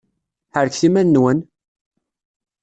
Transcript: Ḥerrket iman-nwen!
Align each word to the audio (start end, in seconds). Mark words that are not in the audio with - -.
Ḥerrket 0.53 0.83
iman-nwen! 0.87 1.39